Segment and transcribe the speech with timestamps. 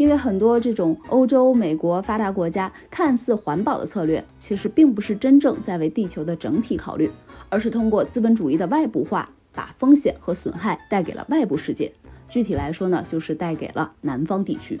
[0.00, 7.10] 因为很多这种欧洲、美国发达国家看似环保的策略，其实并不是真正在为地球的整体考虑，
[7.50, 11.92] 而是通过资本主义的外部化，把风险和损害带给了外部世界。
[12.30, 14.80] 具体来说呢，就是带给了南方地区。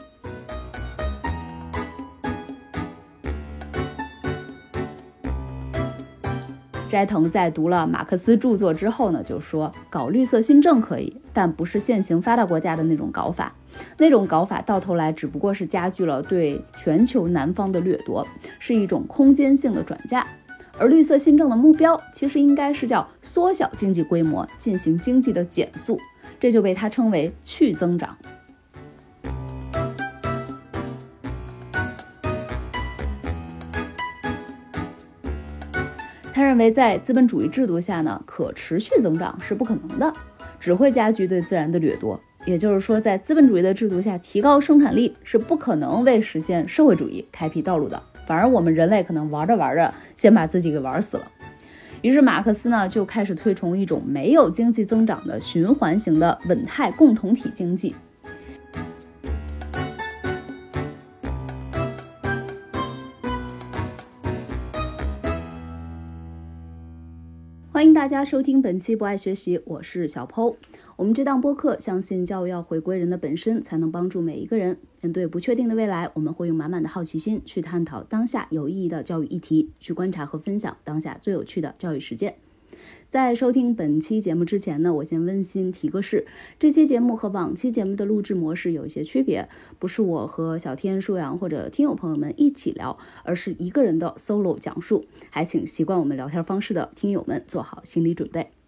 [6.90, 13.54] 斋藤在读了马克思著作之后呢，就说搞绿色新政可以，但不是现行发达国家的那种搞法。
[13.96, 18.26] 那种搞法到头来只不过是加剧了对全球南方的掠夺，
[18.58, 20.26] 是一种空间性的转嫁。
[20.80, 25.96] 而绿色新政的目标其实应该是叫缩小经济规模，进行经济的减速，
[26.40, 28.16] 这就被他称为去增长。
[36.40, 40.10] 他认为，在资本主义制度下呢，可持续增长是不可能的，
[40.58, 42.18] 只会加剧对自然的掠夺。
[42.46, 48.02] 也就是说，在资本主义的制度下，提高生产力是不可能为实现社会主义开辟道路的。
[48.26, 51.30] 反而，我们人类可能玩着玩着，先把自己给玩死了。
[52.00, 57.94] 于是，马克思呢就开始推崇一种没有经济增长的循环型的稳态共同体经济。
[67.80, 70.54] 欢迎大家收听本期《不爱学习》，我是小剖。
[70.96, 76.10] 我们这档播客相信教育要回归人的本身，才能帮助每一个人面对不确定的未来。
[76.12, 82.34] 我们会用满满的好奇心去探讨当下有意义的教育议题，去观察和分享当下最有趣的教育实践。
[83.08, 86.26] 在收听本期节目之前呢，我先温馨提个示：
[86.58, 95.06] 这期节目和往期节目的录制模式有一些区别，不是我和小天、舒阳或者听友朋友们一起聊，而是一个人的 solo 讲述。
[95.30, 98.59] 还请习惯我们聊天方式的听友们做好心理准备。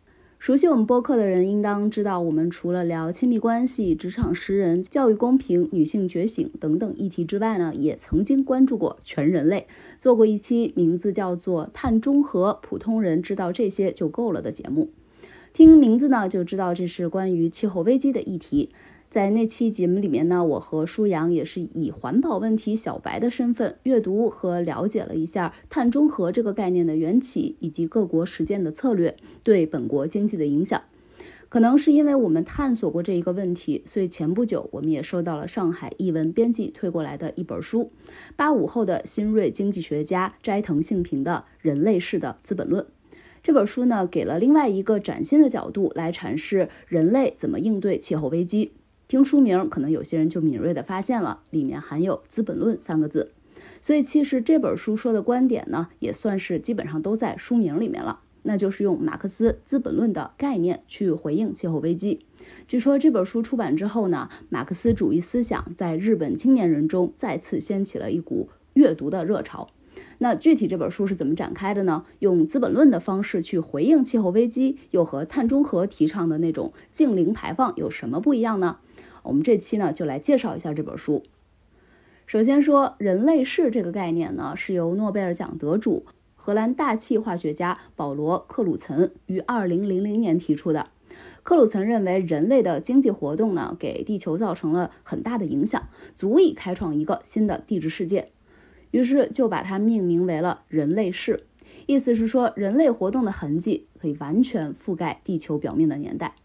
[0.43, 14.91] 熟悉我们播客的人应当知道，我们除了聊亲密关系、职场识人、教育公平、女性觉醒等等议题之外呢，也曾经关注过全人类，做过一期名字叫做《碳中和》，普通人知道这些就够了的节目。
[15.53, 18.71] 听名字呢，就知道这是关于气候危机的议题。
[19.13, 30.81] 在那期节目里面呢，我和舒阳也是以环保问题小白的身份阅读和了解了一下碳中和这个概念的缘起，以及各国实践的策略对本国经济的影响。
[31.51, 37.91] 可能是因为我们探索过这一个问题，所以前不久我们也收到了上海译文编辑推过来的一本书，
[38.35, 42.83] 八五后的新锐经济学家斋藤幸平的《人类式的资本论》。
[43.43, 48.73] 这本书呢，给了另外一个崭新的角度来阐释人类怎么应对气候危机。
[49.13, 53.33] 听书名，可能有些人就敏锐地发现了里面含有“资本论”三个字，
[53.83, 58.21] 所以其实这本书说的观点呢，也算是基本上都在书名里面了。
[58.45, 62.25] 那就是用马克思《资本论》的概念去回应气候危机。
[62.67, 69.69] 据说这本书出版之后呢，马克思主义思想在日本青年人中再次掀起了一股阅读的热潮。
[70.17, 72.07] 那具体这本书是怎么展开的呢？
[72.21, 78.79] 用《资本论》的方式去回应气候危机，又和碳中和提倡的那种净零排放有什么不一样呢？
[79.23, 81.23] 我们这期呢就来介绍一下这本书。
[82.27, 90.89] 首先说人类世这个概念呢，是由诺贝尔奖得主、荷兰大气化学家保罗·克鲁岑于2000年提出的。
[91.43, 98.31] 克鲁岑认为，人类的经济活动呢，给地球造成了很大的影响，足以开创一个新的地质世界，
[98.93, 101.45] 于是就把它命名为了人类世。
[101.87, 106.37] 意思是说，人类活动的痕迹可以完全覆盖地球表面的年代。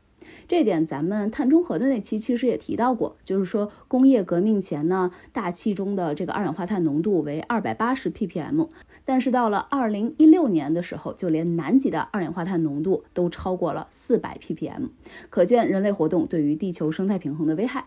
[0.47, 8.67] 这点咱们碳中和的那期其实也提到过，就是说工业革命前呢，大气中的这个二氧化碳浓度为二百八十 ppm，
[9.05, 14.89] 但是到了二零一六年的时候，就连南极的二氧化碳浓度都超过了四百 ppm，
[15.29, 17.85] 可见人类活动对于地球生态平衡的危害。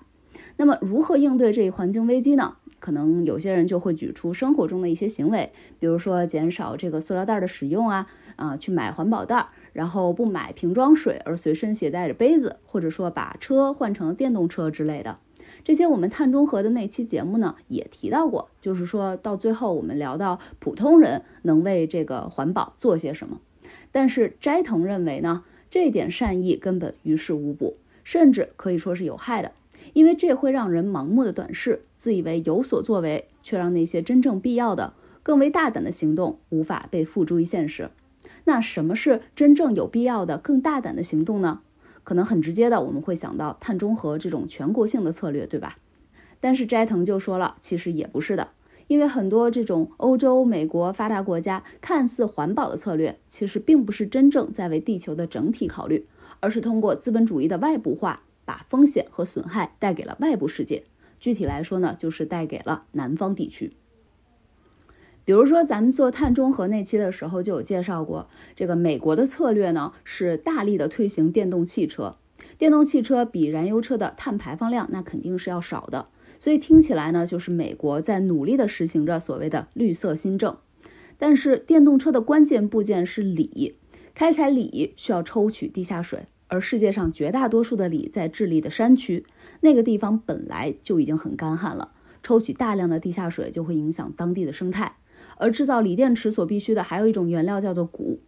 [0.56, 2.56] 那么如何应对这一环境危机呢？
[2.78, 9.48] 可能有些人就会举出生活中的一些行为，比如说减少这个塑料袋的使用啊，啊，去买环保袋。
[9.80, 15.18] 然后不买瓶装水，而随身携带着杯子，或者说把车换成电动车之类的，
[15.64, 23.40] 这些我们碳中和的那期节目呢也提到过，就是说到最后我们聊到普通人能为这个环保做些什么，
[23.90, 29.52] 但是斋藤认为呢，这点善意根本于事无补，甚至可以说是有害的，
[29.94, 34.92] 因为这会让人盲目的短视，自以为有所作为，却让那些真正必要的、
[35.22, 37.88] 更为大胆的行动无法被付诸于现实。
[38.44, 41.60] 那什么是真正有必要的、更大胆的行动呢？
[42.02, 45.76] 可能很直接的，我们会想到碳中和这种全国性的策略，对吧？
[46.40, 48.48] 但是斋藤就说了，其实也不是的，
[48.86, 56.06] 因为很多这种欧洲、美国发达国家看似环保的策略，其实并不是真正在为地球的整体考虑，
[56.40, 60.82] 而是通过资本主义的外部化，把风险和损害带给了外部世界。
[61.20, 63.74] 具体来说呢，就是带给了南方地区。
[65.24, 72.16] 比如说，咱们做碳中和那期的时候就有介绍过，这个美国的策略呢是大力的推行电动汽车。
[72.58, 76.06] 电动汽车比燃油车的碳排放量那肯定是要少的，
[76.38, 80.56] 所以听起来呢，就是美国在努力的实行着所谓的绿色新政。
[81.18, 83.76] 但是电动车的关键部件是锂，
[84.14, 89.26] 开采锂需要抽取地下水，而世界上绝大多数的锂在智利的山区，
[89.60, 94.96] 那个地方本来就已经很干旱了，抽取大量的地下水就会影响当地的生态。
[95.40, 98.18] 而制造锂电池所必须的还有一种原料叫做钴。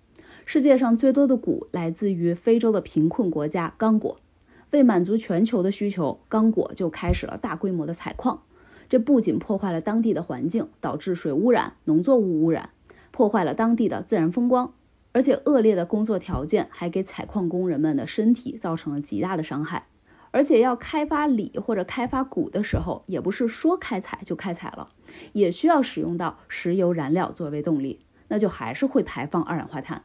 [0.46, 4.18] 世界上最多的钴来自于非洲的贫困国家刚果，
[4.70, 8.42] 为满足全球的需求，刚果就开始了大规模的采矿。
[8.88, 12.70] 这不仅破坏了当地的环境，导致水污染、农作物污染，
[13.10, 14.72] 破坏了当地的自然风光，
[15.12, 19.86] 而且恶劣的工作条件还给采矿工人们的身体造成了极大的伤害。
[20.32, 24.88] 而且要开发锂或者开发钴的时候，也不是说开采就开采了，
[25.32, 30.02] 也需要使用到石油燃料作为动力，那就还是会排放二氧化碳。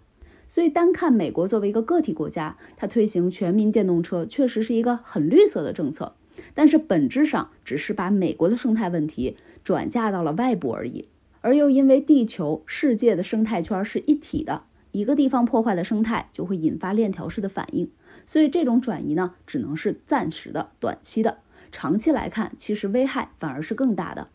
[0.50, 6.16] 所以，单看美国作为一个个体国家，它推行全民电动车确实是一个很绿色的政策，
[6.54, 11.10] 但是本质上只是把美国的生态问题转嫁到了外部而已。
[11.42, 17.90] 而又因为地球世界的生态圈是一体的，一个地方破坏了生态，就会引发链条式的反应。
[18.26, 21.38] 所以，这种转移呢，只能是暂时的、短期的，
[21.72, 24.30] 长期来看，其实危害反而是更大的。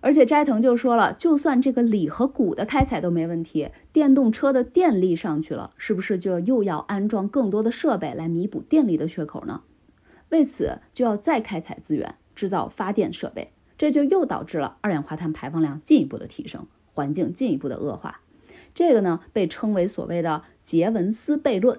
[0.00, 9.62] 而且斋藤就说了，就算这个锂和钴的开采都没问题，电动车的电力上去了，是不是就又要安装更多的设备来弥补电力的缺口呢？
[10.28, 18.20] 为此就要再开采资源，制造发电设备，这就又导致了二氧化碳排放量进一步的提升，环境进一步的恶化。
[18.74, 21.78] 这个呢，被称为所谓的杰文斯悖论。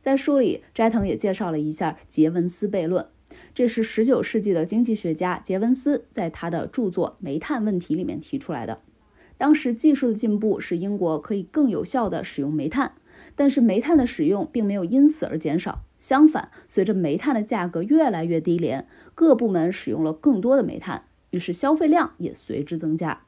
[0.00, 3.06] 在书里，斋藤也介绍了一下杰文斯悖论。
[3.52, 8.80] 这是十九世纪的经济学家杰文斯在他的著作《煤炭问题》里面提出来的。
[9.36, 12.92] 当时技术的进步使英国可以更有效地使用煤炭，
[13.34, 15.82] 但是煤炭的使用并没有因此而减少。
[15.98, 23.25] 相反，随着煤炭的价格越来越低廉，各部门使用了更多的煤炭，于是消费量也随之增加。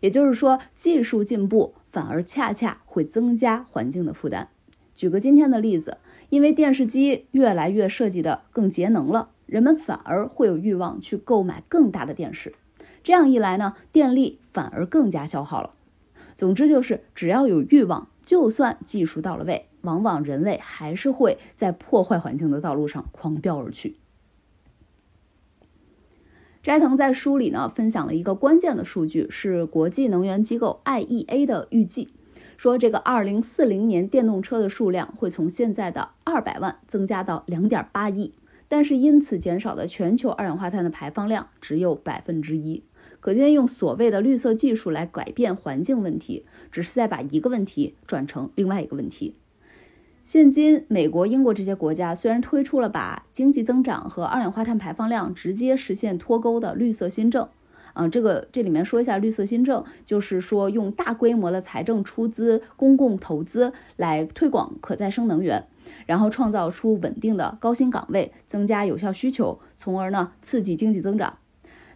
[0.00, 4.48] 也就是说，技术进步反而恰恰会增加环境的负担。
[4.94, 5.98] 举个今天的例子，
[6.28, 9.30] 因为电视机越来越设计的更节能了。
[9.46, 12.54] 人们反而会有欲望去购买更大的电视，
[13.02, 15.70] 这样一来呢，电力反而更加消耗了。
[16.36, 23.96] 总之就是，只要有欲望，就算技术到了位，往往人类还是会在破坏环境的道路上狂飙而去。
[26.62, 32.08] 斋藤在书里呢分享了一个关键的数据，是国际能源机构 IEA 的预计，
[32.58, 38.34] 说这个2040年电动车的数量会从现在的200万增加到2.8亿。
[38.68, 42.84] 但是因此减少的全球二氧化碳的排放量只有百分之一，
[43.20, 49.34] 可见用所谓的绿色技术来改变环境问题，只是在把一个问题转成另外一个问题。
[50.30, 57.48] 现今美国、英国这些国家虽然推出了把经济增长和二氧化碳排放量直接实现脱钩的绿色新政，
[57.94, 65.66] 啊，这个这里面说一下绿色新政，就是说用大规模的财政出资、公共投资来推广可再生能源。
[66.06, 71.38] 然后创造出稳定的高薪岗位，增加有效需求，从而呢刺激经济增长。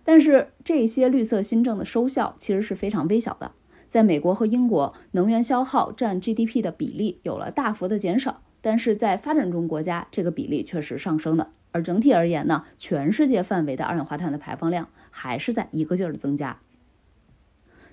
[0.02, 3.52] 但是这些绿色新政的收效其实是非常微小的。
[3.94, 11.52] 在美国和英国，能源消耗占 GDP 的比例有了大幅的减少，但是在发展中国家，这个比例却是上升的。
[11.70, 16.58] 而整体而言呢，全世界范围的二氧化碳的排放量还是在一个劲儿的增加。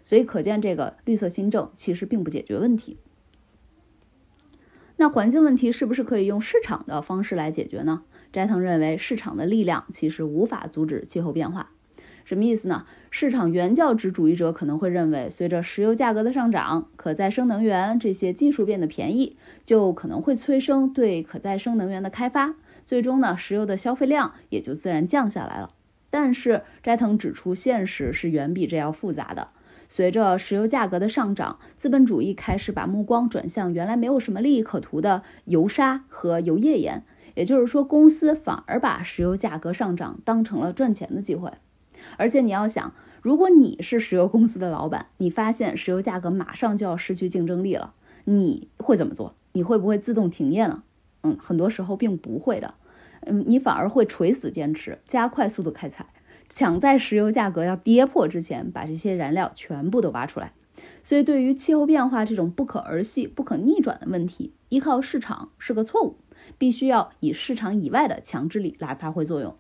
[0.04, 2.98] 所以可见，这个绿色新政其实并不解决问题。
[4.98, 8.02] 那环境问题是不是可以用市场的方式来解决呢？
[8.34, 11.70] 斋藤认为，市场的力量其实无法阻止气候变化。
[12.32, 12.86] 什么意思呢？
[13.10, 19.36] 市场原教旨主义者可能会认为，随着石油价格的上涨，可再生能源这些技术变得便宜，
[19.66, 25.72] 就可能会催生对可再生能源的开发，最终呢，石油的消费量也就自然降下来了。
[26.10, 29.50] 但是斋藤指出，现实是远比这要复杂的。
[29.90, 37.04] 随着石油价格的上涨，资本主义开始把目光转向原来没有什么利益可图的油砂和油页岩，
[37.36, 41.52] 也就是说，公司反而把石油价格上涨当成了赚钱的机会。
[42.18, 47.94] 而且你要想，如果你是石油公司的老板，你发现石油价格马上就要失去竞争力了，
[48.26, 49.36] 你会怎么做？
[49.54, 50.84] 你会不会自动停业呢？
[51.24, 52.74] 嗯，很多时候并不会的。
[53.22, 56.08] 嗯，你反而会垂死坚持，加快速度开采。
[56.50, 60.54] 抢在石油价格要跌破之前，把这些燃料全部都挖出来。
[61.04, 66.18] 所以，对于气候变化这种不可儿戏、不可逆转的问题，依靠市场是个错误，
[66.58, 69.56] 必须要以市场以外的强制力来发挥作用。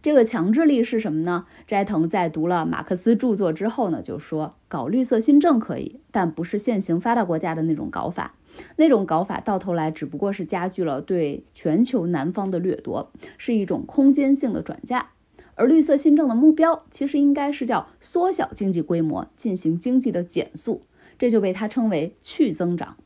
[0.00, 1.46] 这个强制力是什么呢？
[1.66, 8.34] 斋藤在读了马克思著作之后呢，就说搞绿色新政可以，但不是现行发达国家的那种搞法。
[8.76, 15.10] 那种搞法到头来只不过是加剧了对全球南方的掠夺，是一种空间性的转嫁。
[15.54, 20.82] 而绿色新政的目标其实应该是叫缩小经济规模，进行经济的减速，
[21.18, 22.96] 这就被他称为去增长。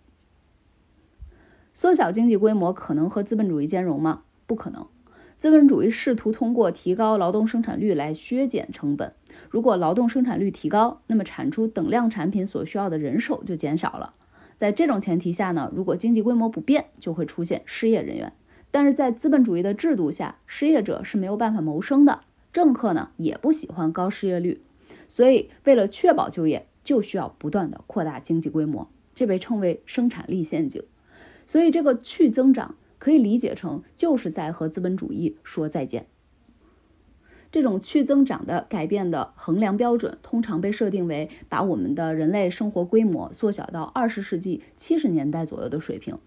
[1.75, 4.23] 缩小经济规模可能和资本主义兼容吗？
[4.47, 4.87] 不可能。
[5.39, 9.13] 资本主义试图通过提高劳动生产率来削减成本。
[9.51, 14.15] 如果劳动生产率提高，那么产出等量产品所需要的人手就减少了。
[14.57, 18.33] 在这种前提下呢，如果经济规模不变，就会出现失业人员。
[18.71, 22.21] 但是在资本主义的制度下，失业者是没有办法谋生的，
[22.55, 24.63] 政客呢也不喜欢高失业率，
[25.07, 30.83] 所以为了确保就业，就需要不断的扩大经济规模，这被称为生产力陷阱。
[31.47, 32.75] 所以这个去增长。
[32.99, 36.07] 可以理解成就是在和资本主义说再见。
[37.53, 46.19] 这种去增长的改变的衡量标准，通常被设定为把我们的人类生活规模缩小到二十世纪七十年代左右的水平。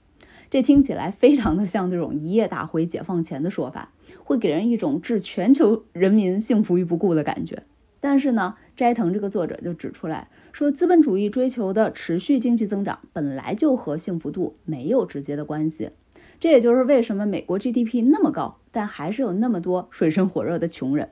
[0.50, 7.62] 这听起来非常的像这种一夜打回解放前的说法，会给人一种置全球人民幸福于不顾的感觉。
[8.00, 15.92] 但是呢，斋藤这个作者就指出来说，资本主义追求的持续经济增长本来就和幸福度没有直接的关系。
[16.40, 21.10] 这也就是为什么美国 GDP 那么高，但还是有那么多水深火热的穷人。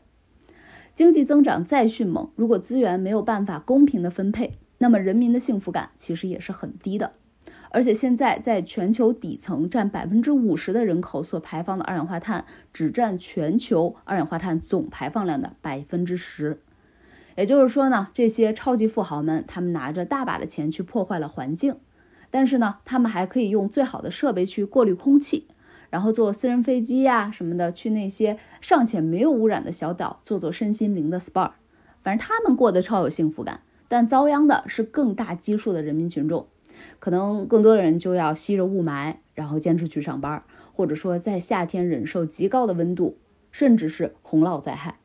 [0.95, 7.11] 经济增长再迅猛，如果资源没有办法公平的分配，那么人民的幸福感其实也是很低的。
[7.69, 16.61] 而且现在在全球底层占百分之五十的人口所排放的二氧化碳，只占全球二氧化碳总排放量的百分之十。
[17.35, 21.75] 也就是说呢，这些超级富豪们，他们拿着大把的钱去破坏了环境。
[22.29, 25.47] 但是呢，他们还可以用最好的设备去过滤空气，
[25.89, 31.51] 然后坐私人飞机呀什么的，去那些尚且没有污染的小岛做做身心灵的 SPA。
[32.03, 36.47] 反正他们过得超有幸福感，但遭殃的是更大基数的人民群众，
[36.99, 40.43] 可能更多的人就要吸着雾霾，然后坚持去上班，
[40.73, 43.17] 或者说在夏天忍受极高的温度，
[43.51, 44.99] 甚至是洪涝灾害。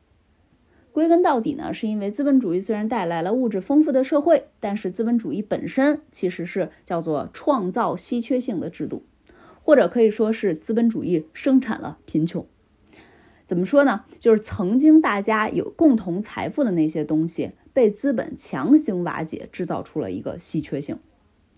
[0.93, 9.03] 归根到底呢，是因为资本主义虽然带来了物质丰富的社会，但是资本主义本身其实是叫做创造稀缺性的制度，
[9.63, 12.45] 或者可以说是资本主义生产了贫穷。
[13.47, 14.05] 怎么说呢？
[14.19, 20.99] 就是曾经大家有共同财富的那些东西，被资本强行瓦解，制造出了一个稀缺性。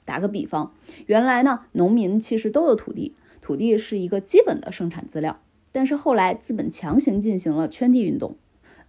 [0.06, 0.74] 打个比方，
[1.08, 5.42] 原来呢，农民其实都有土地，土地是一个基本的生产资料，
[5.74, 8.38] 但是后来资本强行进行了圈地运动。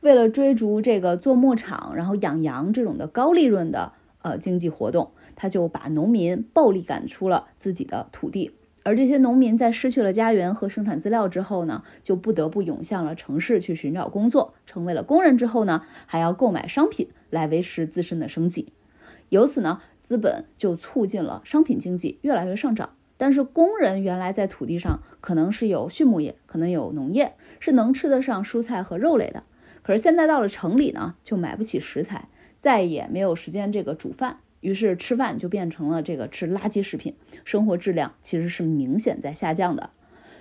[0.06, 8.52] 为了追逐这个做牧场，然后养羊这种的高利润的呃经济活动，他就把农民暴力赶出了自己的土地。
[8.84, 18.72] 而这些农民在失去了家园和生产资料之后呢，就不得不涌向了城市去寻找工作，成为了工人之后呢，还要购买商品来维持自身的生计。
[19.28, 22.90] 由此呢，资本就促进了商品经济越来越上涨。
[23.16, 29.42] 但是工人原来在土地上可能是有畜牧业，可能有农业，是能吃得上蔬菜和肉类的。
[29.87, 32.26] 可是现在到了城里呢，就买不起食材，
[32.61, 37.14] 再也没有时间这个煮饭，于是吃饭就变成了这个吃垃圾食品，
[37.45, 39.90] 生活质量其实是明显在下降的。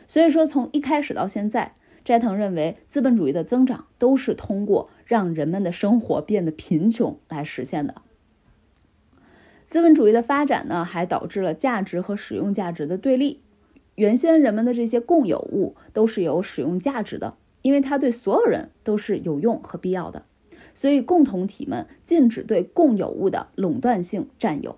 [0.08, 1.74] 所以说，从一开始到现在，
[2.04, 8.02] 斋藤认为资本主义的增长都是通过让人们的生活变得贫穷来实现的。
[9.68, 13.42] 资本主义的发展呢，还导致了价值和使用价值的对立。
[13.94, 17.36] 原先人们的这些共有物都是有使用价值的。
[17.66, 20.26] 因为它对所有人都是有用和必要的，
[20.76, 24.78] 所以共同体们禁止对共有物的垄断性占有，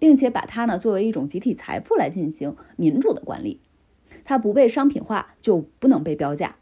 [0.00, 3.60] 并且把它呢作为一种集体财富来进行民主的管理。
[4.24, 6.56] 它不被商品化就不能被标价，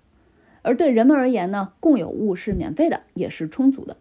[0.61, 3.97] 而对人们而言呢，共有物是免费的，也是充足的。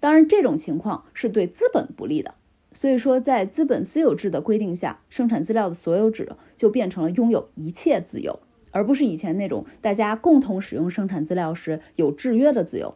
[0.00, 2.34] 当然，这种情况是对资本不利的。
[2.72, 8.40] 所以说，在资本私有制的规定下，生产资料的所有者就变成了拥有一切自由。
[8.76, 12.94] 而不是以前那种大家共同使用生产资料时有制约的自由。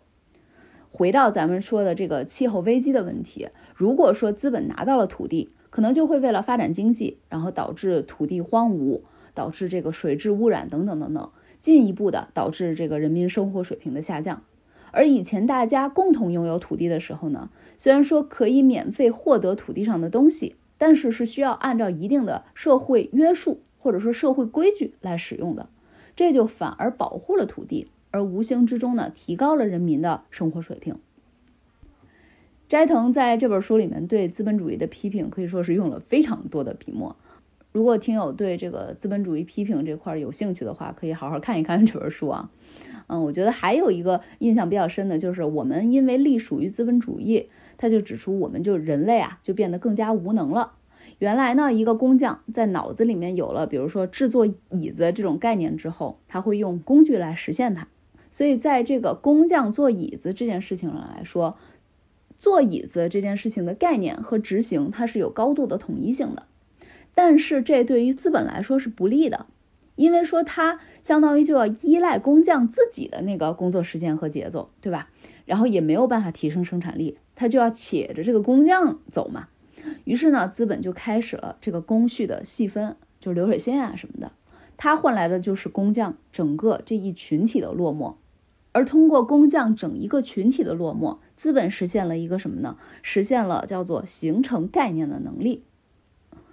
[0.90, 9.00] 回到咱们说的这个气候危机的问题，如果说资本拿到了土地，可能就会为了发展经济，然后导致土地荒芜，
[9.32, 14.42] 导致这个水质污染等等等等，进一步的导致这个人民生活水平的下降。
[14.90, 23.62] 而以前大家共同拥有土地的时候呢，虽然说可以免费获得土地上的东西，但是是需要按照一定的社会约束。
[23.80, 25.68] 或者说社会规矩来使用的，
[26.14, 30.96] 这就反而保护了土地，而无形之中呢，提高了人民的生活水平。
[32.68, 37.16] 斋藤在这本书里面对资本主义的批评可以说是用了非常多的笔墨。
[37.72, 42.50] 如果听友对这个资本主义批评这块有兴趣的话，可以好好看一看这本书啊。
[43.08, 50.74] 嗯，我觉得还有一个印象比较深的就是，我们因为隶属于资本主义，他就指出我们就人类啊就变得更加无能了。
[51.20, 57.86] 原来呢，一个工匠在脑子里面有了比如说制作椅子这种概念之后，他会用工具来实现它。
[58.30, 61.58] 所以在这个工匠做椅子这件事情上来说，
[62.38, 66.44] 做椅子这件事情的概念和执行它是有高度的统一性的。
[67.14, 69.44] 但是这对于资本来说是不利的，
[69.96, 75.10] 因为说它相当于就要依赖工匠自己的那个工作时间和节奏，对吧？
[75.44, 79.48] 然后也没有办法提升生产力，它就要且着这个工匠走嘛。
[80.04, 84.32] 于是呢，资本就开始了这个工序的细分，就是流水线啊什么的，
[84.76, 88.14] 它换来的就是工匠整个这一群体的落寞。
[88.72, 92.76] 而通过工匠整一个群体的落寞，资本实现了一个什么呢？
[93.02, 95.64] 实现了叫做形成概念的能力。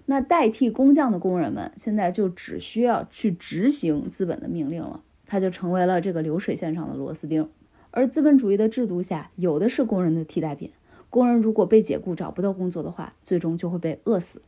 [0.08, 7.50] 那代替工匠的工人们，现在就只需要去执行资本的命令了，他就成为了这个流水线上的螺丝钉。
[7.92, 10.72] 而资本主义的制度下，有的是工人的替代品。
[11.18, 14.44] 工人如果被解雇找不到工作的话，最终就会被饿死。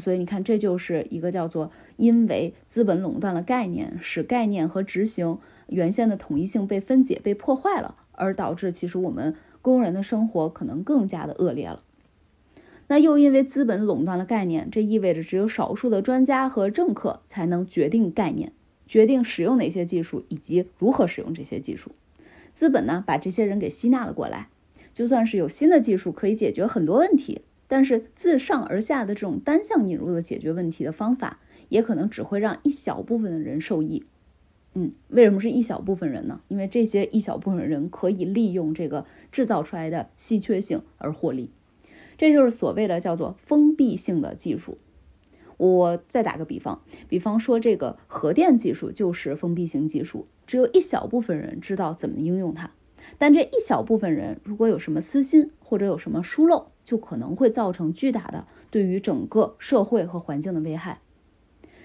[0.00, 11.82] 所以你看，这就是一个叫做因为资本垄断了概念，使概念和执行原先的统一性被分解、被破坏了，而导致其实我们工人的生活可能更加的恶劣了。
[12.86, 18.52] 那又因为资本垄断了概念，这意味着只有少数的专家和政客才能决定概念，
[18.86, 21.90] 决定使用哪些技术以及如何使用这些技术。
[22.54, 24.48] 资本呢，把这些人给吸纳了过来。
[24.94, 34.04] 就算是有新的技术可以解决很多问题，但是自上而下的这种单向引入的解决问题的方法，也可能只会让一小部分的人受益。
[34.74, 36.40] 嗯，为什么是一小部分人呢？
[36.48, 41.50] 因为这些一小部分人可以利用这个制造出来的稀缺性而获利。
[42.16, 44.78] 这就是所谓的叫做封闭性的技术。
[45.56, 52.70] 我再打个比方，比方说这个核电技术就是封闭型技术，只有一小部分人知道怎么应用它。
[53.16, 61.00] 但这一小部分人如果有什么私心或者有什么疏漏，就可能会造成巨大的对于整个社会和环境的危害。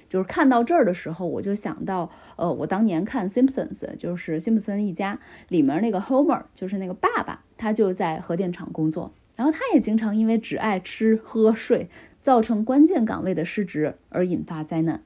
[0.09, 9.11] 就是看到这儿的时候，我就想到，呃，我当年看《Simpsons》，就是辛普森一家里面那个 Homer，就是那个爸爸，他就在核电厂工作。
[9.35, 11.89] 然后他也经常因为只爱吃喝睡，
[12.21, 15.01] 造成关键岗位的失职而引发灾难。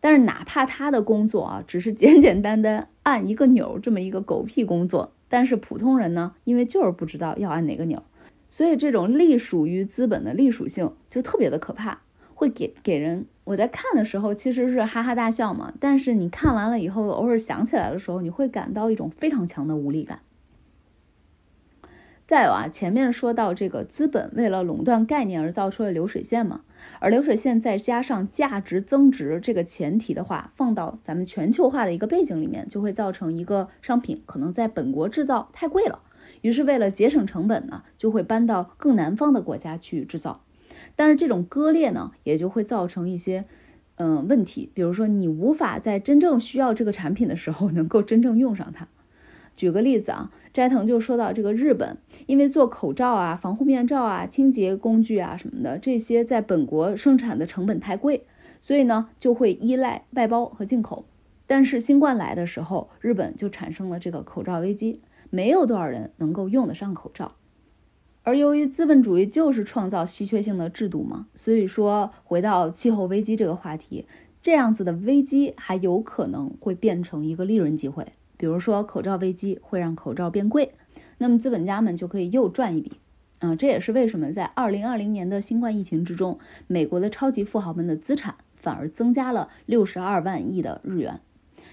[0.00, 8.02] 但是哪怕他的工作啊，只是简简单单按一个钮这么一个狗屁工作，但是普通人呢，因为就是不知道要按哪个钮，
[8.50, 12.00] 所以这种隶属于资本的隶属性就特别的可怕，
[12.34, 13.24] 会给给人。
[13.44, 20.20] 我在看的时候其实是哈哈大笑嘛，但是你看完了以后，偶尔想起来的时候，你会感到一种非常强的无力感。
[22.30, 26.60] 再有啊，前面说到这个资本为了垄断概念而造出了流水线嘛，
[27.00, 35.98] 而流水线再加上价值增值这个前提的话，放到咱们全球化的一个背景里面，就会造成一个商品可能在本国制造太贵了，
[36.42, 40.44] 于是为了节省成本呢，就会搬到更南方的国家去制造。
[40.94, 43.44] 但是这种割裂呢，也就会造成一些
[43.96, 48.86] 嗯问题，比如说你无法在真正需要这个产品的时候能够真正用上它。
[49.60, 50.32] 举个例子啊。
[50.54, 58.24] 斋藤就说到，这个日本因为做口罩啊、防护面罩啊、清洁工具啊什么的，这些在本国生产的成本太贵，
[58.62, 61.04] 所以呢就会依赖外包和进口。
[61.46, 67.32] 但是新冠来的时候，日本就产生了这个口罩危机，没有多少人能够用得上口罩。
[68.22, 74.06] 而由于资本主义就是创造稀缺性的制度嘛，所以说回到气候危机这个话题，
[74.42, 78.06] 这样子的危机还有可能会变成一个利润机会。
[78.40, 80.72] 比如说口罩危机会让口罩变贵，
[81.18, 82.92] 那么资本家们就可以又赚一笔。
[83.40, 91.20] 嗯，这也是为什么在二零二零年的新冠疫情之中，美国的超级富豪们的资产反而增加了六十二万亿的日元。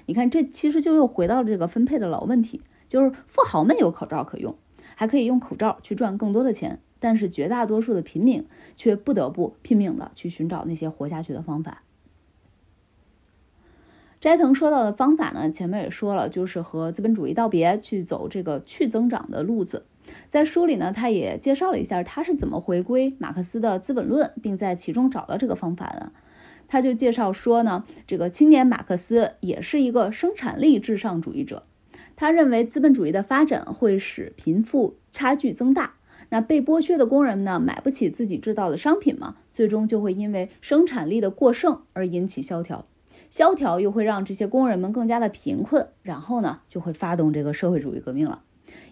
[0.08, 4.54] 你看，这其实就又回到了这个分配的老问题，就是富豪们有口罩可用，
[4.96, 11.84] 还可以用口罩去赚更多的钱，但是绝大多数的平民却不得不拼命的去寻找那些活下去的方法。
[14.20, 19.86] 斋藤说到的方法呢，前面也说了，就是和资本主义道别，去走这个去增长的路子。
[20.28, 26.12] 在书里呢，他也介绍了一下他是怎么回归马克思的《资本论》，并在其中找到这个方法的。
[26.68, 31.64] 他就介绍说呢，这个青年马克思也是一个生产力至上主义者。
[32.16, 35.94] 他认为资本主义的发展会使贫富差距增大，
[36.30, 42.88] 那被剥削的工人呢，买不起自己制造的商品嘛，最终就会因为生产力的过剩而引起萧条。
[43.30, 48.44] 萧条又会让这些工人们更加的贫困，然后呢，就会发动这个社会主义革命了。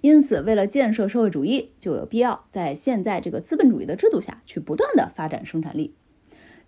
[0.02, 5.93] 因此，为了建设社会主义，就有必要在现在这个资本主义的制度下去不断的发展生产力。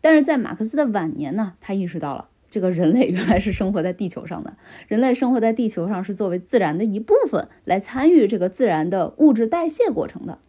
[0.01, 10.39] 但是在马克思的晚年呢，他意识到了这个人类原来是生活在地球上的，人类生活在地球上是作为自然的一部分来参与这个自然的物质代谢过程的。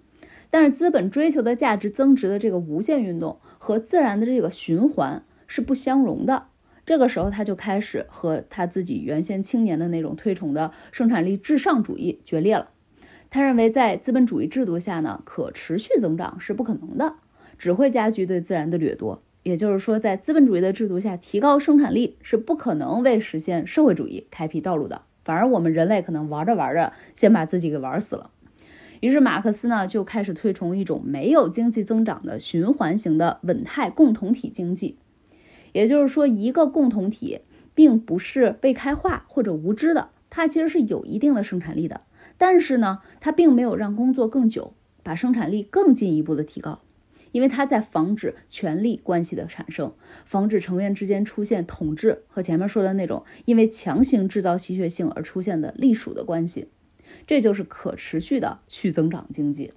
[0.51, 6.47] 但是资本追求的价值增值的这个无限运动和自然的这个循环是不相容的。
[6.89, 12.71] 这个时候，他就开始和他自己原先青年的那种推崇的生产力至上主义决裂了。
[13.29, 17.17] 他认为，在资本主义制度下呢，可持续增长是不可能的，
[17.59, 19.23] 只会加剧对自然的掠夺。
[19.43, 25.03] 也就是说，在资本主义的制度下，提高生产力是不可能为实现社会主义开辟道路的。
[25.27, 28.31] 反而，我们人类可能玩着玩着，先把自己给玩死了。
[29.01, 34.97] 于是，马克思呢就开始推崇一种没有经济增长的循环型的稳态共同体经济。
[35.79, 42.01] 也就是说，一个共同体并不是未开化或者无知的，它其实是有一定的生产力的。
[42.37, 46.81] 但是呢，它并没有让工作更久，把生产力更进一步的提高，
[47.31, 49.93] 因为它在防止权力关系的产生，
[50.25, 56.67] 防止成员之间出现统治和前面说的那种因为强行制造稀缺性而出现的隶属的关系。
[57.25, 59.75] 这就是可持续的去增长经济。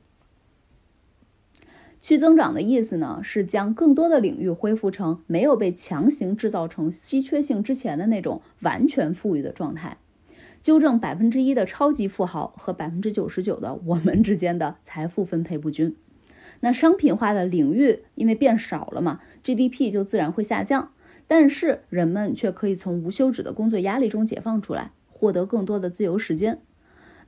[2.01, 9.97] 去增长的意思呢，是将更多的领域恢复成没有被强行制造成稀缺性之前的那种完全富裕的状态，
[10.61, 15.95] 纠正百分之一的超级富豪和百分之九十九的我们之间的财富分配不均。
[16.61, 20.91] 那商品化的领域因为变少了嘛，GDP 就自然会下降，
[21.27, 26.61] 但是人们却可以从无休止的工作压力中解放出来，获得更多的自由时间。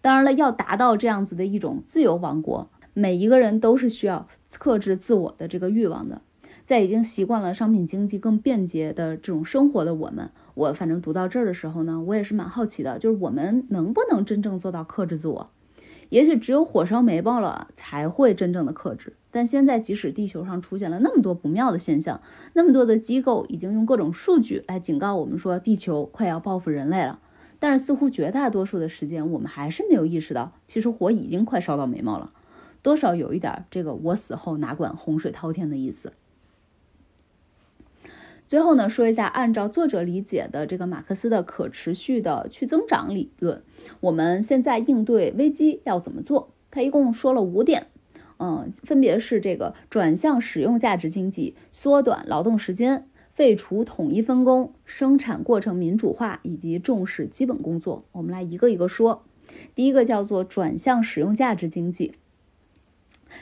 [0.01, 2.71] 当然了，要达到这样子的一种自由王国。
[2.93, 4.27] 每一个人都是需要
[4.60, 6.21] 克制自我的这个欲望的，
[6.63, 15.49] 在已经习惯了商品经济更便捷的这种生活的我们，我反正读到这儿的时候呢，我也是蛮好奇的，就是我们能不能真正做到克制自我？
[16.10, 19.13] 也许只有火烧眉毛了才会真正的克制。
[19.32, 22.21] 但现在，即使地球上出现了那么多不妙的现象，
[22.53, 27.19] 那么多的机构已经用各种数据来警告我们说地球快要报复人类了，
[27.60, 32.29] 但是似乎绝大多数的时间，我们还是没有意识到，其实火已经快烧到眉毛了。
[32.84, 36.13] 多少有一点这个我死后哪管洪水滔天的意思。
[38.48, 43.63] 最后呢，说一下，按照作者理解的这个马克思的可持续的去增长理论，
[44.02, 46.50] 我们现在应对危机要怎么做？
[46.69, 47.88] 他一共说了五点，
[48.38, 58.06] 嗯，分别是这个转向使用价值经济、缩短劳动时间、废除统一分工、生产过程民主化以及重视基本工作。
[58.12, 59.24] 我们来一个一个说。
[59.74, 62.13] 第一个叫做转向使用价值经济。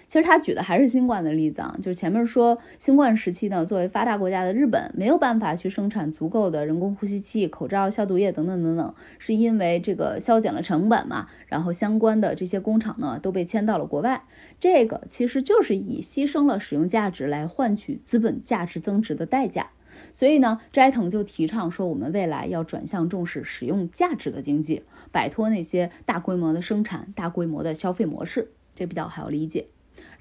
[0.08, 14.24] 其实他举的还是新冠的例子啊，就是前面说新冠时期呢，作为发达国家的日本没有办法去生产足够的人工呼吸器、口罩、消毒液等等等等，是因为这个削减了成本嘛，然后相关的这些工厂呢都被迁到了国外，
[14.60, 19.72] 这个其实就是以牺牲了使用价值来换取资本价值增值的代价。
[20.14, 29.68] 所以呢，斋藤就提倡说，我们未来要转向重视使用价值的经济，摆脱那些大规模的生产、大规模的消费模式，这比较好理解。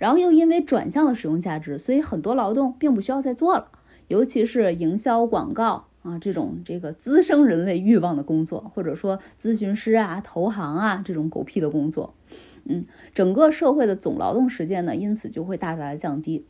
[0.01, 3.69] 然后又因为转向了使用价值，所以很多劳动并不需要再做了，
[4.09, 12.15] 尤其是营销广告啊这种这个滋生人类欲望的工作，或者说咨询师啊、投行啊这种狗屁的工作，
[12.65, 16.47] 嗯，整个社会的总劳动时间呢，因此就会大大的降低。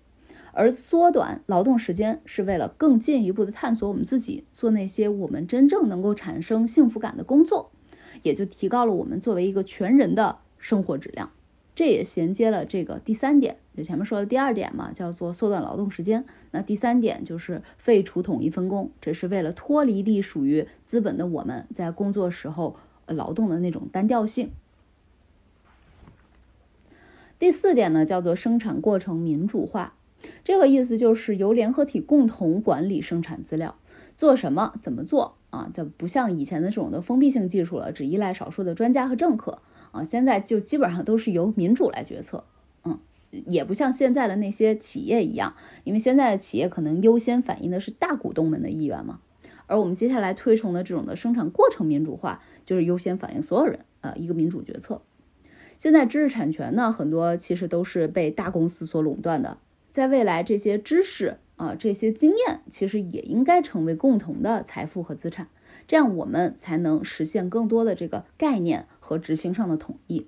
[0.52, 7.72] 而缩短劳动时间是为了更进一步的探索我们自己，做那些我们真正能够产生幸福感的工作，
[8.22, 11.30] 也就提高了我们作为一个全人的生活质量。
[11.80, 16.26] 这也衔接了这个第三点，就前面说的第二点嘛，叫做缩短劳动时间。
[16.50, 24.50] 那第三点就是废除统一分工，这是为了脱离隶属于资本的我们在工作时候劳动的那种单调性。
[27.38, 29.94] 第四点呢，叫做生产过程民主化，
[30.44, 33.74] 这个意思就是由联合体共同管理生产资料，
[34.18, 39.62] 做什么怎么做啊，就不像以前的这种的封闭性技术了，只依赖少数的专家和政客。
[39.92, 42.44] 啊，现在就基本上都是由民主来决策，
[42.84, 42.98] 嗯，
[43.46, 49.20] 也不像现在的那些企业一样，因为现在的企业可能优先反映的是大股东们的意愿嘛，
[49.66, 55.02] 而我们接下来推崇的这种的生产过程民主化，就是优先反映所有人，呃，一个民主决策。
[55.78, 59.58] 现在知识产权呢，很多其实都是被大公司所垄断的，
[59.90, 65.48] 在未来这些知识啊，这些经验，其实也应该成为共同的财富和资产。
[65.86, 70.26] 这样我们才能实现更多的这个概念和执行上的统一。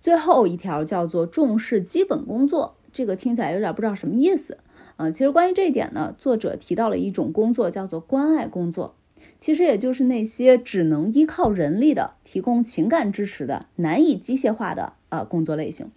[0.00, 4.58] 最后一条叫做重视基本工作，这个听起来有点不知道什么意思
[4.96, 5.10] 啊。
[5.10, 8.94] 其实关于这一点呢，作者提到了一种工作叫做关爱工作，
[9.40, 15.90] 其实也就是那些只能依靠人力的、提供情感支持的、难以机械化的呃工作类型，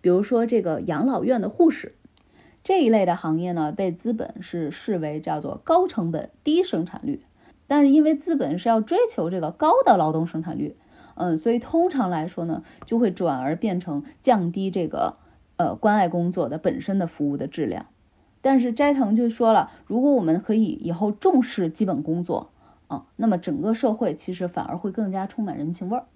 [0.00, 1.94] 比如说这个养老院的护士
[2.62, 7.22] 这一类的行业呢，被资本是视为叫做高成本低生产率，
[7.66, 10.76] 但是因为资本是要追求这个高的劳动生产率，
[11.14, 15.16] 嗯，所以通常来说呢，就会转而变成降低这个
[15.56, 17.86] 呃关爱工作的本身的服务的质量。
[18.42, 22.50] 但是斋藤就说了，如果我们可以以后重视基本工作。
[22.90, 26.06] 啊，那么整个社会其实反而会更加充满人情味儿。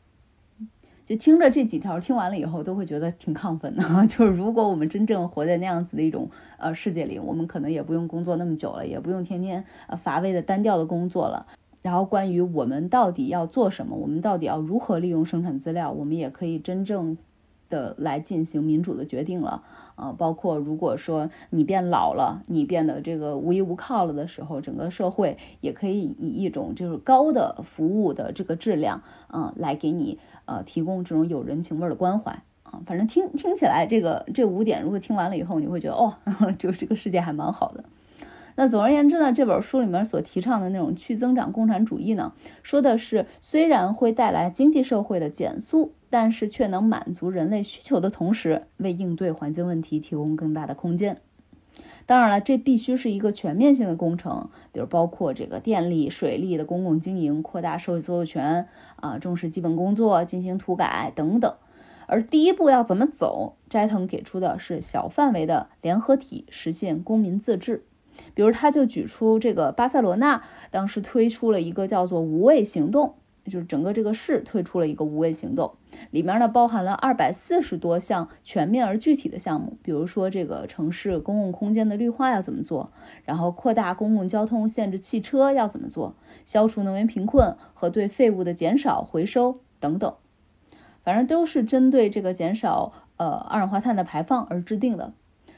[1.06, 3.82] 就听着这几条，听完了以后都会觉得挺亢奋的。
[4.08, 11.46] 就是如果我们真正活在那样子的一种呃世界里，我们可能也不用工作那么久了，也不用天天呃乏味的单调的工作了。
[11.82, 17.18] 然后关于我们到底要做什么，我们到底要如何利用生产资料，我们也可以真正。
[17.70, 19.62] 的来进行民主的决定了，
[19.96, 36.14] 啊，包括如果说你变老了，你变得这个无依无靠了的时候，整个社会也可以以一种就是高的服务的这个质量，啊，来给你呃提供这种有人情味的关怀，啊，反正听听起来这个这五点，如果听完了以后，你会觉得哦，
[36.58, 37.84] 就这个世界还蛮好的。
[38.56, 51.20] 那总而言之呢，这本书里面所提倡的那种去增长共产主义呢，说的是虽然会带来经济社会的减速，但是却能满足人类需求的同时，为应对环境问题提供更大的空间。
[52.06, 61.54] 当然了，这必须是一个全面性的工程，比如包括这个电力、水利的公共经营，扩大社会所有权啊，重视基本工作，进行土改等等。
[62.06, 67.84] 而第一步要怎么走，斋藤给出的是小范围的联合体，实现公民自治。
[68.34, 73.14] 比如，他就举出这个巴塞罗那当时推出了一个叫做“无畏行动”，
[73.46, 75.74] 就是整个这个市推出了一个“无畏行动”，
[76.10, 79.76] 里面呢包含了二百四十多项全面而具体的项目。
[79.82, 82.90] 比如说，这个城市公共空间的绿化要怎么做，
[83.24, 86.14] 然后扩大公共交通，限制汽车要怎么做，
[86.46, 90.14] 消除能源贫困和对废物的减少回收等等，
[91.02, 95.12] 反正都是针对这个减少呃二氧化碳的排放而制定的。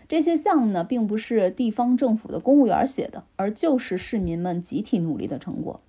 [0.08, 5.80] 这些项目呢，并不是地方政府的公务员写的，而就是市民们集体努力的成果。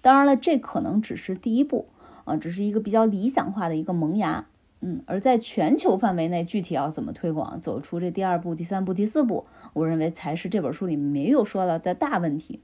[0.00, 1.86] 当然了，这可能只是第一步
[2.24, 4.46] 啊，只是一个比较理想化的一个萌芽。
[4.80, 12.60] 嗯，而在全球范围内，具体要怎么推广，走出这第二步、第三步、第四步，我认为才是这本书里没有说到的大问题。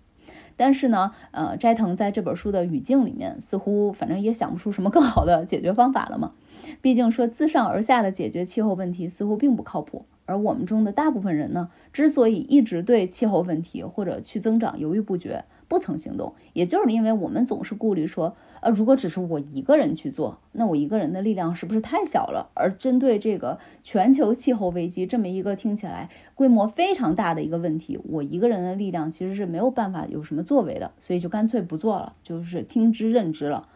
[0.57, 6.33] 但是呢，呃，斋藤在这本书的语境里面，似乎反正也想不出什么更好的解决方法了嘛。
[6.81, 10.07] 毕竟说自上而下的解决气候问题，似乎并不靠谱。
[10.27, 22.51] 而我们中的大部分人呢，之所以一直对气候问题或者去增长犹豫不决，不曾行动，也就是因为我们总是顾虑说，呃，如果只是我一个人去做，那我一个人的力量是不是太小了？
[22.55, 33.69] 而针对这个全球气候危机这么一个听起来规模非常大的一个问题，我一个人的力量其实是没有办法有什么作为的，所以就干脆不做了，就是听之任之了，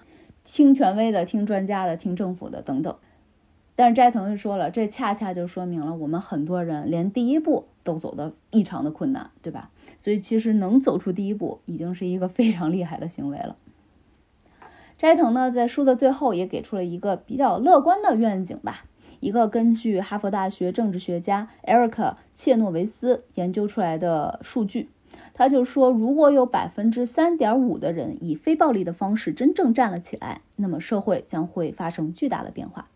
[0.45, 2.97] 听权威的，听专家的，听政府的等等。
[3.79, 9.71] 但是斋藤就说了，这恰恰就说明了我们很多人连第一步都走得异常的困难，对吧？
[10.01, 13.55] 所以其实能走出第一步，已经是一个非常厉害的行为了。
[14.97, 18.83] 斋藤呢，在书的最后也给出了一个比较乐观的愿景吧，
[19.21, 24.89] 一个根据哈佛大学政治学家艾瑞克切诺维斯研究出来的数据，
[25.35, 32.89] 他就说，如果有百分之三点五的人以非暴力的方式真正站了起来，那么社会将会发生巨大的变化。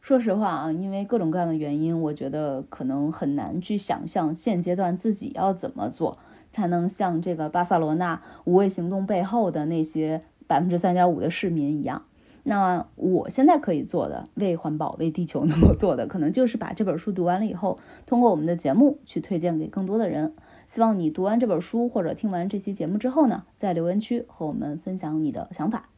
[0.00, 6.18] 说实话啊，因为各种各样的原因，我觉得可能很难去想象现阶段自己要怎么做，
[6.50, 12.02] 才能像这个巴塞罗那无畏行动背后的那些百分之三点五的市民一样。
[12.42, 20.34] 那我现在可以做的，为环保、为地球能够做的，可能就是把这本书读完了以后，通过我们的节目去推荐给更多的人。
[20.66, 25.90] 希望你读完这本书或者听完这期节目之后呢，在留言区和我们分享你的想法。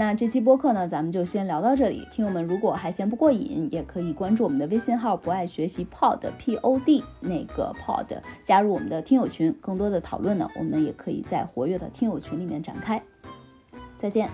[0.00, 2.08] 那这期播客呢，咱们就先聊到这里。
[2.10, 8.06] 听友们如果还嫌不过瘾，也可以关注我们的微信号“不爱学习 Pod P O D” 那个 Pod，
[8.42, 9.54] 加入我们的听友群。
[9.60, 13.02] 更多的讨论呢，我们也可以在活跃的听友群里面展开。
[13.98, 14.30] 再见。